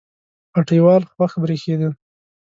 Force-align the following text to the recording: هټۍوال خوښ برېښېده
هټۍوال 0.55 1.03
خوښ 1.11 1.31
برېښېده 1.41 1.89